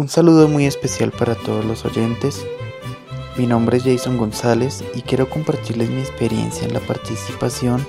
Un 0.00 0.08
saludo 0.08 0.48
muy 0.48 0.64
especial 0.64 1.10
para 1.12 1.34
todos 1.34 1.62
los 1.62 1.84
oyentes. 1.84 2.46
Mi 3.36 3.46
nombre 3.46 3.76
es 3.76 3.84
Jason 3.84 4.16
González 4.16 4.82
y 4.94 5.02
quiero 5.02 5.28
compartirles 5.28 5.90
mi 5.90 6.00
experiencia 6.00 6.66
en 6.66 6.72
la 6.72 6.80
participación 6.80 7.86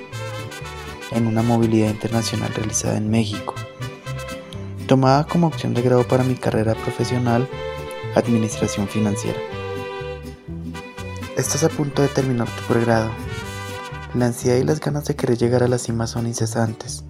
en 1.11 1.25
una 1.25 1.41
movilidad 1.41 1.89
internacional 1.89 2.53
realizada 2.53 2.97
en 2.97 3.09
México, 3.09 3.55
tomada 4.87 5.25
como 5.25 5.47
opción 5.47 5.73
de 5.73 5.83
grado 5.83 6.05
para 6.05 6.25
mi 6.25 6.35
carrera 6.35 6.75
profesional, 6.75 7.47
Administración 8.15 8.89
Financiera. 8.89 9.39
Estás 11.37 11.63
a 11.63 11.69
punto 11.69 12.01
de 12.01 12.09
terminar 12.09 12.49
tu 12.49 12.73
pregrado. 12.73 13.09
La 14.15 14.25
ansiedad 14.25 14.57
y 14.57 14.65
las 14.65 14.81
ganas 14.81 15.05
de 15.05 15.15
querer 15.15 15.37
llegar 15.37 15.63
a 15.63 15.69
la 15.69 15.77
cima 15.77 16.07
son 16.07 16.27
incesantes, 16.27 17.05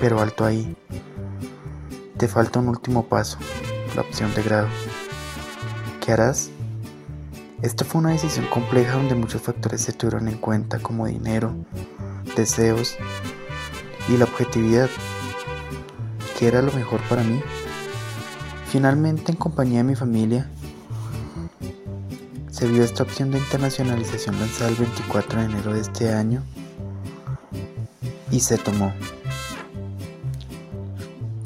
pero 0.00 0.20
alto 0.20 0.44
ahí. 0.44 0.74
Te 2.18 2.26
falta 2.26 2.58
un 2.58 2.68
último 2.68 3.06
paso, 3.06 3.38
la 3.94 4.02
opción 4.02 4.32
de 4.34 4.42
grado. 4.42 4.68
¿Qué 6.00 6.12
harás? 6.12 6.50
Esta 7.62 7.84
fue 7.84 8.00
una 8.00 8.10
decisión 8.10 8.46
compleja 8.46 8.96
donde 8.96 9.14
muchos 9.14 9.40
factores 9.40 9.80
se 9.80 9.92
tuvieron 9.92 10.28
en 10.28 10.36
cuenta 10.38 10.78
como 10.78 11.06
dinero, 11.06 11.54
deseos 12.36 12.96
y 14.08 14.16
la 14.16 14.24
objetividad. 14.24 14.90
¿Qué 16.38 16.48
era 16.48 16.60
lo 16.60 16.72
mejor 16.72 17.00
para 17.08 17.22
mí? 17.22 17.40
Finalmente, 18.66 19.32
en 19.32 19.38
compañía 19.38 19.78
de 19.78 19.84
mi 19.84 19.94
familia, 19.94 20.50
se 22.50 22.66
vio 22.66 22.84
esta 22.84 23.02
opción 23.02 23.30
de 23.30 23.38
internacionalización 23.38 24.38
lanzada 24.38 24.70
el 24.70 24.76
24 24.76 25.40
de 25.40 25.46
enero 25.46 25.72
de 25.74 25.80
este 25.80 26.12
año 26.12 26.42
y 28.30 28.40
se 28.40 28.58
tomó. 28.58 28.92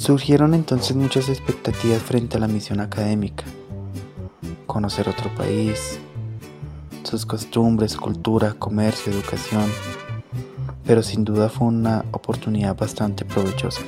Surgieron 0.08 0.54
entonces 0.54 0.96
muchas 0.96 1.28
expectativas 1.28 2.00
frente 2.00 2.38
a 2.38 2.40
la 2.40 2.48
misión 2.48 2.80
académica. 2.80 3.44
Conocer 4.64 5.06
otro 5.06 5.28
país, 5.34 5.98
sus 7.02 7.26
costumbres, 7.26 7.94
cultura, 7.94 8.54
comercio, 8.54 9.12
educación, 9.12 9.66
pero 10.86 11.02
sin 11.02 11.26
duda 11.26 11.50
fue 11.50 11.66
una 11.66 12.06
oportunidad 12.12 12.74
bastante 12.74 13.26
provechosa. 13.26 13.82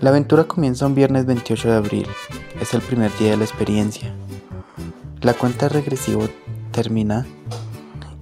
La 0.00 0.10
aventura 0.10 0.42
comienza 0.48 0.86
un 0.86 0.96
viernes 0.96 1.26
28 1.26 1.68
de 1.68 1.76
abril, 1.76 2.06
es 2.60 2.74
el 2.74 2.80
primer 2.80 3.16
día 3.18 3.30
de 3.30 3.36
la 3.36 3.44
experiencia. 3.44 4.12
La 5.20 5.34
cuenta 5.34 5.68
regresiva 5.68 6.24
termina 6.72 7.24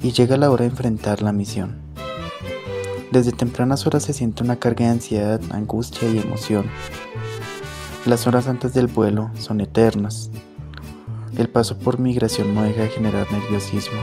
y 0.03 0.13
llega 0.13 0.37
la 0.37 0.51
hora 0.51 0.65
de 0.65 0.73
enfrentar 0.73 1.23
la 1.23 1.33
misión. 1.33 1.84
Desde 3.11 3.33
tempranas 3.33 3.87
horas 3.87 4.03
se 4.03 4.13
siente 4.13 4.43
una 4.43 4.57
carga 4.57 4.87
de 4.87 4.93
ansiedad, 4.93 5.41
angustia 5.51 6.09
y 6.09 6.19
emoción. 6.19 6.67
Las 8.07 8.27
horas 8.27 8.49
antes 8.49 8.75
del 8.75 8.87
vuelo 8.87 9.31
son 9.39 9.61
eternas. 9.61 10.31
El 11.39 11.49
paso 11.49 11.79
por 11.79 11.99
migración 11.99 12.55
no 12.55 12.63
deja 12.63 12.83
de 12.83 12.89
generar 12.89 13.31
nerviosismo, 13.33 14.01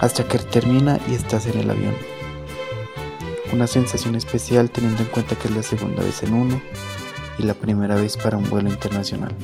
hasta 0.00 0.26
que 0.26 0.38
termina 0.38 0.98
y 1.08 1.14
estás 1.14 1.46
en 1.46 1.58
el 1.58 1.70
avión. 1.70 1.94
Una 3.52 3.66
sensación 3.66 4.14
especial 4.14 4.70
teniendo 4.70 5.02
en 5.02 5.08
cuenta 5.08 5.36
que 5.36 5.48
es 5.48 5.54
la 5.54 5.62
segunda 5.62 6.02
vez 6.02 6.22
en 6.22 6.34
uno 6.34 6.60
y 7.38 7.42
la 7.42 7.54
primera 7.54 7.94
vez 7.94 8.16
para 8.16 8.36
un 8.36 8.48
vuelo 8.48 8.70
internacional. 8.70 9.34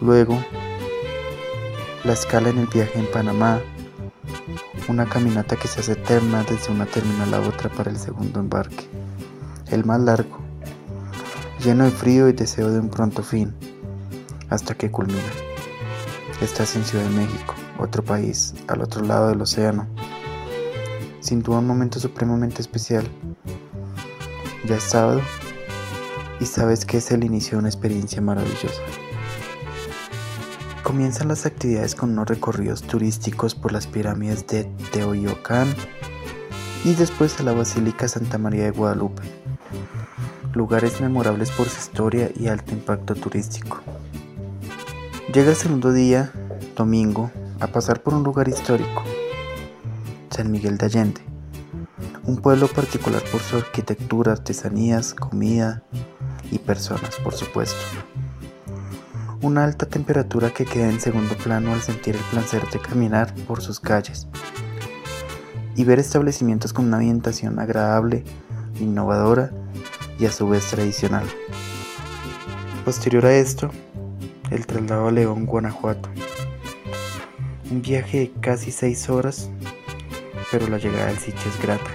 Luego, 0.00 0.42
la 2.04 2.12
escala 2.12 2.48
en 2.48 2.58
el 2.58 2.66
viaje 2.66 2.98
en 2.98 3.06
Panamá, 3.06 3.60
una 4.88 5.06
caminata 5.06 5.56
que 5.56 5.68
se 5.68 5.80
hace 5.80 5.92
eterna 5.92 6.44
desde 6.44 6.72
una 6.72 6.86
terminal 6.86 7.34
a 7.34 7.40
otra 7.40 7.70
para 7.70 7.90
el 7.90 7.98
segundo 7.98 8.40
embarque, 8.40 8.88
el 9.70 9.84
más 9.84 10.00
largo, 10.00 10.38
lleno 11.62 11.84
de 11.84 11.90
frío 11.90 12.28
y 12.28 12.32
deseo 12.32 12.70
de 12.70 12.80
un 12.80 12.88
pronto 12.88 13.22
fin, 13.22 13.54
hasta 14.48 14.74
que 14.74 14.90
culmina. 14.90 15.20
Estás 16.40 16.74
en 16.76 16.84
Ciudad 16.84 17.04
de 17.04 17.16
México, 17.16 17.54
otro 17.78 18.02
país, 18.02 18.54
al 18.68 18.80
otro 18.80 19.02
lado 19.02 19.28
del 19.28 19.42
océano. 19.42 19.86
Sin 21.20 21.42
duda 21.42 21.58
un 21.58 21.66
momento 21.66 22.00
supremamente 22.00 22.62
especial. 22.62 23.06
Ya 24.66 24.76
es 24.76 24.84
sábado 24.84 25.20
y 26.40 26.46
sabes 26.46 26.84
que 26.84 26.98
es 26.98 27.10
el 27.10 27.24
inicio 27.24 27.52
de 27.52 27.58
una 27.58 27.68
experiencia 27.68 28.22
maravillosa. 28.22 28.80
Comienzan 30.88 31.28
las 31.28 31.44
actividades 31.44 31.94
con 31.94 32.12
unos 32.12 32.28
recorridos 32.28 32.80
turísticos 32.80 33.54
por 33.54 33.72
las 33.72 33.86
pirámides 33.86 34.46
de 34.46 34.64
Teotihuacán 34.90 35.68
y 36.82 36.94
después 36.94 37.38
a 37.38 37.42
la 37.42 37.52
Basílica 37.52 38.08
Santa 38.08 38.38
María 38.38 38.64
de 38.64 38.70
Guadalupe, 38.70 39.22
lugares 40.54 40.98
memorables 41.02 41.50
por 41.50 41.68
su 41.68 41.78
historia 41.78 42.30
y 42.34 42.46
alto 42.46 42.72
impacto 42.72 43.14
turístico. 43.14 43.80
Llega 45.34 45.50
el 45.50 45.56
segundo 45.56 45.92
día, 45.92 46.32
domingo, 46.74 47.30
a 47.60 47.66
pasar 47.66 48.02
por 48.02 48.14
un 48.14 48.22
lugar 48.22 48.48
histórico, 48.48 49.04
San 50.30 50.50
Miguel 50.50 50.78
de 50.78 50.86
Allende, 50.86 51.20
un 52.24 52.38
pueblo 52.38 52.66
particular 52.66 53.22
por 53.30 53.42
su 53.42 53.58
arquitectura, 53.58 54.32
artesanías, 54.32 55.12
comida 55.12 55.82
y 56.50 56.58
personas, 56.58 57.16
por 57.16 57.34
supuesto 57.34 57.76
una 59.40 59.64
alta 59.64 59.86
temperatura 59.86 60.50
que 60.50 60.64
queda 60.64 60.88
en 60.90 61.00
segundo 61.00 61.36
plano 61.36 61.72
al 61.72 61.80
sentir 61.80 62.16
el 62.16 62.22
placer 62.22 62.68
de 62.70 62.80
caminar 62.80 63.32
por 63.46 63.62
sus 63.62 63.78
calles 63.78 64.26
y 65.76 65.84
ver 65.84 66.00
establecimientos 66.00 66.72
con 66.72 66.86
una 66.86 66.96
ambientación 66.96 67.60
agradable, 67.60 68.24
innovadora 68.80 69.52
y 70.18 70.26
a 70.26 70.32
su 70.32 70.48
vez 70.48 70.68
tradicional. 70.68 71.24
Posterior 72.84 73.26
a 73.26 73.34
esto, 73.36 73.70
el 74.50 74.66
traslado 74.66 75.06
a 75.06 75.12
León, 75.12 75.46
Guanajuato. 75.46 76.08
Un 77.70 77.80
viaje 77.80 78.18
de 78.18 78.32
casi 78.40 78.72
6 78.72 79.08
horas, 79.10 79.50
pero 80.50 80.66
la 80.66 80.78
llegada 80.78 81.10
al 81.10 81.18
sitio 81.18 81.42
es 81.48 81.62
grata. 81.62 81.90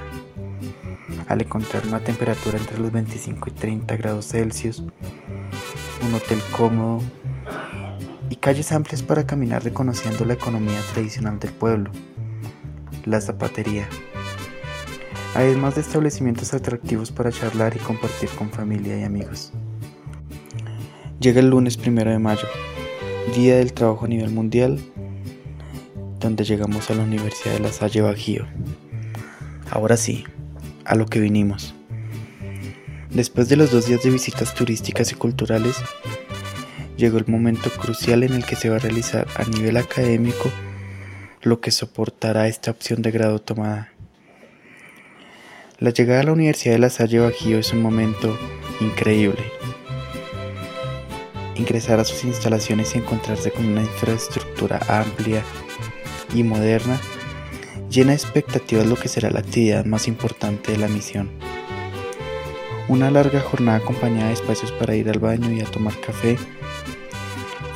Al 1.27 1.41
encontrar 1.41 1.85
una 1.87 1.99
temperatura 1.99 2.57
entre 2.57 2.79
los 2.79 2.91
25 2.91 3.49
y 3.49 3.51
30 3.51 3.97
grados 3.97 4.27
Celsius, 4.29 4.79
un 4.79 6.13
hotel 6.13 6.39
cómodo, 6.55 7.01
y 8.33 8.35
calles 8.35 8.71
amplias 8.71 9.03
para 9.03 9.27
caminar 9.27 9.63
reconociendo 9.63 10.25
la 10.25 10.33
economía 10.33 10.79
tradicional 10.91 11.37
del 11.37 11.51
pueblo, 11.51 11.91
la 13.05 13.21
zapatería. 13.21 13.87
Además 15.35 15.75
de 15.75 15.81
establecimientos 15.81 16.51
atractivos 16.55 17.11
para 17.11 17.31
charlar 17.31 17.75
y 17.75 17.79
compartir 17.79 18.29
con 18.29 18.49
familia 18.49 18.97
y 18.97 19.03
amigos. 19.03 19.53
Llega 21.19 21.41
el 21.41 21.51
lunes 21.51 21.77
primero 21.77 22.09
de 22.09 22.17
mayo, 22.17 22.47
Día 23.35 23.57
del 23.57 23.71
Trabajo 23.71 24.05
a 24.05 24.07
nivel 24.07 24.31
mundial, 24.31 24.79
donde 26.19 26.43
llegamos 26.43 26.89
a 26.89 26.95
la 26.95 27.03
Universidad 27.03 27.53
de 27.53 27.59
La 27.59 27.71
Salle 27.71 28.01
Bajío. 28.01 28.47
Ahora 29.69 29.95
sí, 29.95 30.23
a 30.85 30.95
lo 30.95 31.05
que 31.05 31.19
vinimos. 31.19 31.75
Después 33.11 33.47
de 33.47 33.57
los 33.57 33.71
dos 33.71 33.85
días 33.85 34.01
de 34.01 34.09
visitas 34.09 34.55
turísticas 34.55 35.11
y 35.11 35.15
culturales, 35.15 35.75
llegó 37.03 37.17
el 37.17 37.27
momento 37.27 37.69
crucial 37.69 38.23
en 38.23 38.31
el 38.31 38.45
que 38.45 38.55
se 38.55 38.69
va 38.69 38.77
a 38.77 38.79
realizar 38.79 39.27
a 39.35 39.43
nivel 39.43 39.75
académico 39.75 40.49
lo 41.41 41.59
que 41.59 41.69
soportará 41.69 42.47
esta 42.47 42.71
opción 42.71 43.01
de 43.01 43.11
grado 43.11 43.39
tomada. 43.39 43.91
La 45.79 45.89
llegada 45.89 46.21
a 46.21 46.23
la 46.23 46.31
Universidad 46.31 46.75
de 46.75 46.79
La 46.79 46.89
Salle 46.89 47.19
Bajío 47.19 47.59
es 47.59 47.73
un 47.73 47.81
momento 47.81 48.39
increíble. 48.79 49.43
Ingresar 51.55 51.99
a 51.99 52.05
sus 52.05 52.23
instalaciones 52.23 52.95
y 52.95 52.99
encontrarse 52.99 53.51
con 53.51 53.65
una 53.65 53.81
infraestructura 53.81 54.79
amplia 54.87 55.43
y 56.33 56.43
moderna 56.43 57.01
llena 57.89 58.11
de 58.11 58.15
expectativas 58.15 58.85
lo 58.85 58.95
que 58.95 59.09
será 59.09 59.29
la 59.29 59.39
actividad 59.39 59.83
más 59.83 60.07
importante 60.07 60.71
de 60.71 60.77
la 60.77 60.87
misión. 60.87 61.29
Una 62.87 63.11
larga 63.11 63.41
jornada 63.41 63.79
acompañada 63.79 64.27
de 64.27 64.35
espacios 64.35 64.71
para 64.71 64.95
ir 64.95 65.09
al 65.09 65.19
baño 65.19 65.51
y 65.51 65.59
a 65.59 65.65
tomar 65.65 65.99
café 65.99 66.37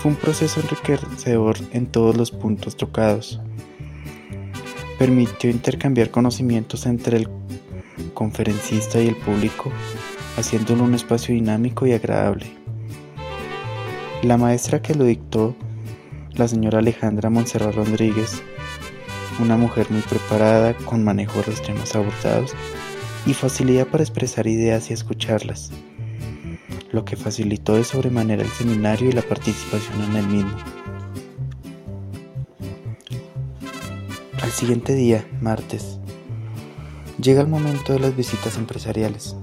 un 0.07 0.15
proceso 0.15 0.61
enriquecedor 0.61 1.57
en 1.73 1.85
todos 1.85 2.15
los 2.15 2.31
puntos 2.31 2.77
tocados. 2.77 3.41
Permitió 4.97 5.49
intercambiar 5.49 6.11
conocimientos 6.11 6.85
entre 6.85 7.17
el 7.17 7.29
conferencista 8.13 9.01
y 9.01 9.07
el 9.09 9.17
público, 9.17 9.71
haciéndolo 10.37 10.85
un 10.85 10.93
espacio 10.93 11.35
dinámico 11.35 11.85
y 11.85 11.91
agradable. 11.91 12.47
La 14.23 14.37
maestra 14.37 14.81
que 14.81 14.95
lo 14.95 15.03
dictó, 15.03 15.55
la 16.33 16.47
señora 16.47 16.79
Alejandra 16.79 17.29
Montserrat 17.29 17.75
Rodríguez, 17.75 18.41
una 19.39 19.57
mujer 19.57 19.87
muy 19.89 20.01
preparada, 20.01 20.73
con 20.73 21.03
manejo 21.03 21.41
de 21.41 21.51
los 21.51 21.61
temas 21.61 21.95
abordados 21.95 22.55
y 23.25 23.33
facilidad 23.33 23.87
para 23.87 24.03
expresar 24.03 24.47
ideas 24.47 24.89
y 24.89 24.93
escucharlas 24.93 25.71
lo 26.97 27.05
que 27.05 27.15
facilitó 27.15 27.75
de 27.75 27.83
sobremanera 27.83 28.41
el 28.41 28.49
seminario 28.49 29.07
y 29.07 29.11
la 29.11 29.21
participación 29.21 30.01
en 30.01 30.15
el 30.15 30.25
mismo. 30.25 30.57
Al 34.41 34.49
siguiente 34.49 34.95
día, 34.95 35.23
martes, 35.39 35.99
llega 37.21 37.41
el 37.41 37.47
momento 37.49 37.93
de 37.93 37.99
las 37.99 38.15
visitas 38.15 38.57
empresariales. 38.57 39.35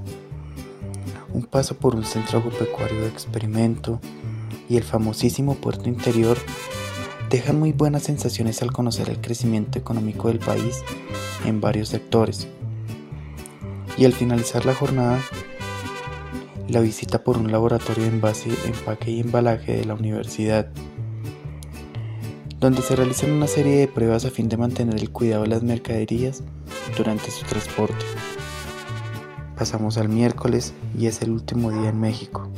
un 1.33 1.45
paso 1.45 1.77
por 1.77 1.95
un 1.95 2.05
centro 2.05 2.39
agropecuario 2.41 3.03
de 3.03 3.09
experimento 3.09 4.01
y 4.69 4.77
el 4.77 4.83
famosísimo 4.83 5.55
puerto 5.55 5.89
interior 5.89 6.37
dejan 7.31 7.61
muy 7.61 7.71
buenas 7.71 8.03
sensaciones 8.03 8.63
al 8.63 8.73
conocer 8.73 9.11
el 9.11 9.21
crecimiento 9.21 9.79
económico 9.79 10.27
del 10.27 10.41
país 10.41 10.83
en 11.45 11.61
varios 11.61 11.91
sectores. 11.91 12.49
Y 13.97 14.07
al 14.07 14.13
finalizar 14.13 14.67
la 14.67 14.75
jornada, 14.75 15.21
la 16.69 16.81
visita 16.81 17.23
por 17.23 17.37
un 17.37 17.53
laboratorio 17.53 18.05
de 18.05 18.11
envase, 18.11 18.51
empaque 18.65 19.11
y 19.11 19.21
embalaje 19.21 19.77
de 19.77 19.85
la 19.85 19.95
universidad, 19.95 20.69
donde 22.59 22.81
se 22.81 22.97
realizan 22.97 23.33
una 23.33 23.47
serie 23.47 23.77
de 23.77 23.89
pruebas 23.89 24.25
a 24.25 24.31
fin 24.31 24.49
de 24.49 24.57
mantener 24.57 24.97
el 24.97 25.11
cuidado 25.11 25.43
de 25.43 25.49
las 25.49 25.63
mercaderías 25.63 26.43
durante 26.97 27.31
su 27.31 27.45
transporte. 27.45 28.05
Pasamos 29.59 29.99
al 29.99 30.09
miércoles 30.09 30.73
y 30.99 31.07
es 31.07 31.21
el 31.23 31.31
último 31.31 31.71
día 31.71 31.91
en 31.91 32.01
México, 32.01 32.49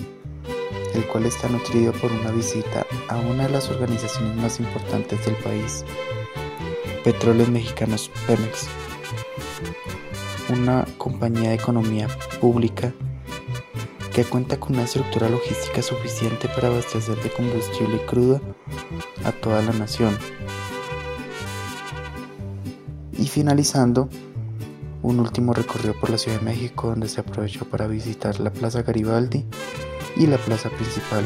el 0.94 1.06
cual 1.08 1.26
está 1.26 1.48
nutrido 1.48 1.92
por 1.92 2.12
una 2.12 2.30
visita 2.30 2.86
a 3.08 3.18
una 3.18 3.44
de 3.44 3.50
las 3.50 3.68
organizaciones 3.68 4.36
más 4.36 4.60
importantes 4.60 5.24
del 5.26 5.34
país, 5.36 5.84
Petróleos 7.02 7.48
Mexicanos 7.48 8.10
Pemex, 8.26 8.68
una 10.48 10.86
compañía 10.96 11.50
de 11.50 11.56
economía 11.56 12.08
pública 12.40 12.92
que 14.16 14.24
cuenta 14.24 14.58
con 14.58 14.72
una 14.72 14.84
estructura 14.84 15.28
logística 15.28 15.82
suficiente 15.82 16.48
para 16.48 16.68
abastecer 16.68 17.22
de 17.22 17.28
combustible 17.28 18.00
crudo 18.06 18.40
a 19.24 19.30
toda 19.30 19.60
la 19.60 19.74
nación. 19.74 20.16
Y 23.18 23.26
finalizando, 23.26 24.08
un 25.02 25.20
último 25.20 25.52
recorrido 25.52 25.92
por 26.00 26.08
la 26.08 26.16
Ciudad 26.16 26.38
de 26.38 26.46
México 26.46 26.88
donde 26.88 27.10
se 27.10 27.20
aprovechó 27.20 27.66
para 27.66 27.86
visitar 27.88 28.40
la 28.40 28.50
Plaza 28.50 28.80
Garibaldi 28.80 29.44
y 30.16 30.26
la 30.26 30.38
Plaza 30.38 30.70
Principal, 30.70 31.22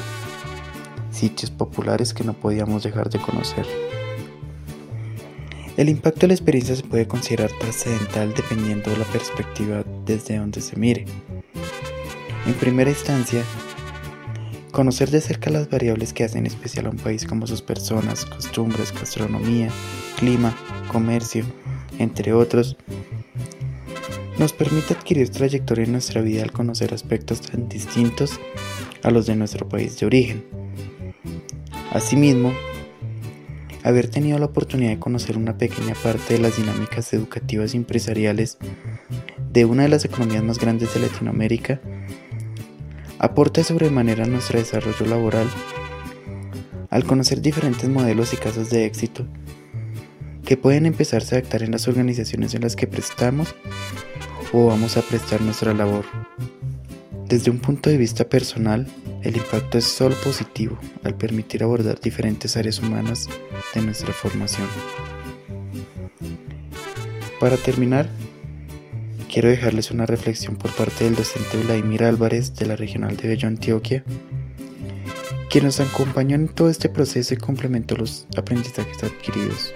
sitios 1.12 1.52
populares 1.52 2.12
que 2.12 2.25
no 2.25 2.32
podíamos 2.32 2.82
dejar 2.82 3.08
de 3.08 3.20
conocer. 3.20 3.69
El 5.76 5.88
impacto 5.88 6.22
de 6.22 6.26
la 6.26 6.34
experiencia 6.34 6.75
se 6.75 6.82
puede 6.82 7.06
considerar 7.06 7.52
trascendental 7.60 8.34
dependiendo 8.34 8.90
de 8.90 8.96
la 8.96 9.04
perspectiva 9.04 9.84
desde 10.04 10.38
donde 10.38 10.60
se 10.60 10.75
mire. 10.75 11.04
En 12.50 12.56
primera 12.56 12.91
instancia, 12.91 13.44
conocer 14.73 15.08
de 15.11 15.20
cerca 15.20 15.50
las 15.50 15.70
variables 15.70 16.12
que 16.12 16.25
hacen 16.25 16.47
especial 16.47 16.87
a 16.87 16.91
un 16.91 16.97
país 16.97 17.25
como 17.25 17.47
sus 17.47 17.62
personas, 17.62 18.25
costumbres, 18.26 18.93
gastronomía, 18.93 19.70
clima, 20.19 20.52
comercio, 20.91 21.44
entre 22.00 22.32
otros, 22.32 22.76
nos 24.37 24.52
permite 24.52 24.94
adquirir 24.94 25.29
trayectoria 25.29 25.85
en 25.85 25.93
nuestra 25.93 26.23
vida 26.23 26.43
al 26.43 26.50
conocer 26.50 26.93
aspectos 26.93 27.41
tan 27.41 27.69
distintos 27.69 28.41
a 29.05 29.12
los 29.12 29.26
de 29.26 29.37
nuestro 29.37 29.69
país 29.69 30.00
de 30.00 30.06
origen. 30.06 30.44
Asimismo, 31.93 32.52
haber 33.85 34.08
tenido 34.08 34.41
la 34.41 34.47
oportunidad 34.47 34.91
de 34.91 34.99
conocer 34.99 35.38
una 35.38 35.56
pequeña 35.56 35.94
parte 35.94 36.35
de 36.35 36.41
las 36.41 36.56
dinámicas 36.56 37.12
educativas 37.12 37.75
y 37.75 37.76
empresariales 37.76 38.58
de 39.52 39.67
una 39.67 39.85
de 39.85 39.88
las 39.88 40.05
economías 40.05 40.43
más 40.43 40.58
grandes 40.58 40.93
de 40.94 41.00
Latinoamérica 41.00 41.81
aporta 43.20 43.62
sobremanera 43.62 44.25
a 44.25 44.26
nuestro 44.26 44.58
desarrollo 44.58 45.05
laboral 45.05 45.46
al 46.88 47.05
conocer 47.05 47.43
diferentes 47.43 47.87
modelos 47.88 48.32
y 48.32 48.38
casos 48.38 48.70
de 48.70 48.87
éxito 48.87 49.26
que 50.46 50.56
pueden 50.56 50.87
empezarse 50.87 51.34
a 51.34 51.38
adaptar 51.38 51.62
en 51.62 51.70
las 51.70 51.87
organizaciones 51.87 52.55
en 52.55 52.62
las 52.62 52.76
que 52.76 52.87
prestamos 52.87 53.55
o 54.55 54.67
vamos 54.67 54.96
a 54.96 55.02
prestar 55.02 55.43
nuestra 55.43 55.75
labor. 55.75 56.06
Desde 57.28 57.50
un 57.50 57.58
punto 57.58 57.90
de 57.90 57.99
vista 57.99 58.25
personal, 58.25 58.88
el 59.23 59.37
impacto 59.37 59.76
es 59.76 59.84
solo 59.84 60.16
positivo 60.25 60.78
al 61.05 61.14
permitir 61.14 61.62
abordar 61.62 62.00
diferentes 62.00 62.56
áreas 62.56 62.81
humanas 62.81 63.28
de 63.75 63.82
nuestra 63.82 64.14
formación. 64.14 64.66
Para 67.38 67.58
terminar, 67.58 68.08
quiero 69.31 69.49
dejarles 69.49 69.93
una 69.93 70.06
reflexión 70.06 70.56
por 70.56 70.73
parte 70.73 71.05
del 71.05 71.15
docente 71.15 71.56
Vladimir 71.59 72.03
Álvarez 72.03 72.56
de 72.56 72.67
la 72.67 72.75
Regional 72.75 73.17
de 73.17 73.29
Bello 73.29 73.47
Antioquia, 73.47 74.03
quien 75.49 75.65
nos 75.65 75.79
acompañó 75.79 76.35
en 76.35 76.49
todo 76.49 76.69
este 76.69 76.88
proceso 76.88 77.35
y 77.35 77.37
complementó 77.37 77.97
los 77.97 78.27
aprendizajes 78.37 79.05
adquiridos. 79.05 79.73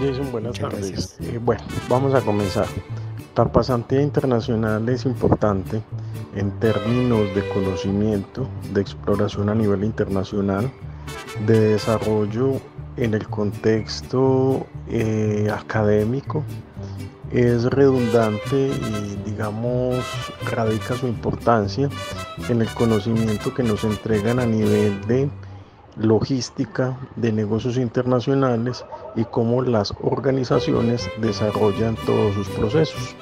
Jason, 0.00 0.30
buenas 0.30 0.58
tardes. 0.58 1.16
Eh, 1.20 1.38
bueno, 1.42 1.62
vamos 1.88 2.14
a 2.14 2.20
comenzar. 2.20 2.66
La 3.36 3.50
pasantía 3.50 4.00
internacional 4.00 4.88
es 4.88 5.04
importante 5.04 5.82
en 6.36 6.52
términos 6.60 7.34
de 7.34 7.48
conocimiento, 7.48 8.48
de 8.72 8.80
exploración 8.80 9.48
a 9.48 9.54
nivel 9.54 9.82
internacional, 9.82 10.70
de 11.46 11.58
desarrollo 11.58 12.60
en 12.96 13.14
el 13.14 13.26
contexto 13.28 14.66
eh, 14.88 15.48
académico 15.52 16.44
es 17.30 17.64
redundante 17.64 18.68
y 18.68 19.18
digamos 19.24 20.04
radica 20.50 20.94
su 20.94 21.08
importancia 21.08 21.88
en 22.48 22.62
el 22.62 22.68
conocimiento 22.74 23.52
que 23.52 23.64
nos 23.64 23.82
entregan 23.82 24.38
a 24.38 24.46
nivel 24.46 25.04
de 25.06 25.28
logística 25.96 26.96
de 27.16 27.32
negocios 27.32 27.76
internacionales 27.76 28.84
y 29.14 29.24
cómo 29.24 29.62
las 29.62 29.92
organizaciones 30.02 31.08
desarrollan 31.20 31.96
todos 32.06 32.34
sus 32.34 32.48
procesos. 32.50 33.14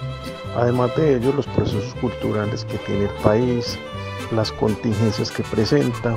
Además 0.56 0.94
de 0.96 1.16
ello, 1.16 1.32
los 1.32 1.46
procesos 1.46 1.94
culturales 2.00 2.64
que 2.64 2.78
tiene 2.78 3.04
el 3.04 3.22
país, 3.22 3.78
las 4.30 4.52
contingencias 4.52 5.30
que 5.30 5.42
presenta, 5.42 6.16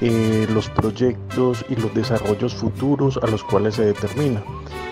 eh, 0.00 0.46
los 0.50 0.70
proyectos 0.70 1.64
y 1.68 1.76
los 1.76 1.92
desarrollos 1.94 2.54
futuros 2.54 3.18
a 3.22 3.26
los 3.26 3.44
cuales 3.44 3.74
se 3.74 3.84
determina. 3.84 4.42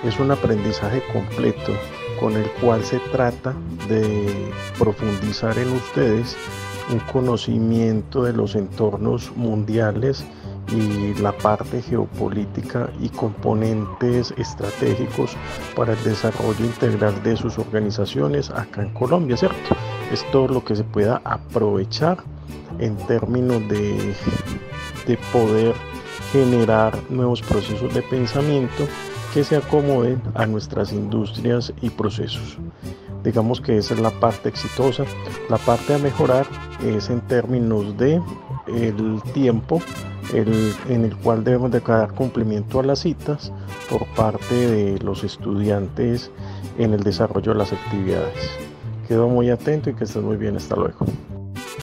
Es 0.05 0.19
un 0.20 0.31
aprendizaje 0.31 1.02
completo 1.12 1.72
con 2.20 2.37
el 2.37 2.50
cual 2.60 2.84
se 2.84 2.99
trata 3.10 3.55
de 3.88 4.50
profundizar 4.78 5.56
en 5.58 5.72
ustedes 5.72 6.37
un 6.90 7.00
conocimiento 7.00 8.25
de 8.25 8.32
los 8.32 8.55
entornos 8.55 9.31
mundiales 9.37 10.25
y 10.70 11.14
la 11.14 11.32
parte 11.32 11.81
geopolítica 11.81 12.90
y 13.00 13.08
componentes 13.08 14.34
estratégicos 14.37 15.37
para 15.75 15.94
el 15.94 16.04
desarrollo 16.04 16.64
integral 16.64 17.22
de 17.22 17.37
sus 17.37 17.58
organizaciones 17.58 18.50
acá 18.50 18.82
en 18.82 18.93
Colombia, 18.93 19.37
¿cierto? 19.37 19.56
Es 20.12 20.31
todo 20.31 20.49
lo 20.49 20.64
que 20.64 20.76
se 20.76 20.84
pueda 20.84 21.22
aprovechar 21.25 22.19
en 22.78 22.96
términos 23.06 23.66
de, 23.69 24.14
de 25.08 25.18
poder 25.32 25.74
generar 26.30 26.96
nuevos 27.10 27.42
procesos 27.42 27.92
de 27.92 28.02
pensamiento 28.02 28.86
que 29.34 29.42
se 29.42 29.56
acomoden 29.56 30.22
a 30.34 30.46
nuestras 30.46 30.92
industrias 30.92 31.72
y 31.82 31.90
procesos. 31.90 32.58
Digamos 33.24 33.60
que 33.60 33.78
esa 33.78 33.94
es 33.94 34.00
la 34.00 34.10
parte 34.10 34.48
exitosa. 34.48 35.04
La 35.48 35.58
parte 35.58 35.94
a 35.94 35.98
mejorar 35.98 36.46
es 36.84 37.10
en 37.10 37.20
términos 37.22 37.96
de 37.98 38.22
el 38.68 39.22
tiempo 39.32 39.80
en 40.32 41.04
el 41.04 41.16
cual 41.16 41.42
debemos 41.42 41.70
de 41.70 41.80
dar 41.80 42.12
cumplimiento 42.12 42.80
a 42.80 42.82
las 42.82 43.00
citas 43.00 43.52
por 43.88 44.06
parte 44.14 44.54
de 44.54 44.98
los 44.98 45.24
estudiantes 45.24 46.30
en 46.78 46.92
el 46.92 47.02
desarrollo 47.02 47.52
de 47.52 47.58
las 47.58 47.72
actividades. 47.72 48.50
Quedo 49.08 49.26
muy 49.28 49.48
atento 49.48 49.88
y 49.88 49.94
que 49.94 50.04
estés 50.04 50.22
muy 50.22 50.36
bien. 50.36 50.56
Hasta 50.56 50.76
luego. 50.76 51.06